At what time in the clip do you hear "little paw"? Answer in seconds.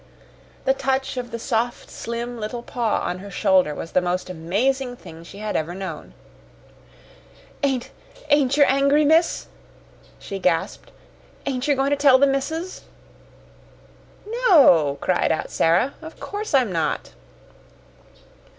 2.39-3.01